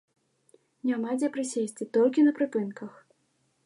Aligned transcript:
Няма 0.93 1.09
дзе 1.19 1.31
прысесці, 1.37 1.89
толькі 1.99 2.27
на 2.29 2.37
прыпынках! 2.41 2.91